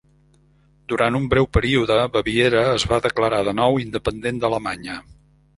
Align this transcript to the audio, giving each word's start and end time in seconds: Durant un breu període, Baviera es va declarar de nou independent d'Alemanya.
Durant 0.93 1.17
un 1.19 1.27
breu 1.33 1.49
període, 1.57 1.97
Baviera 2.15 2.65
es 2.79 2.87
va 2.93 3.01
declarar 3.07 3.43
de 3.49 3.57
nou 3.61 3.81
independent 3.85 4.45
d'Alemanya. 4.47 4.99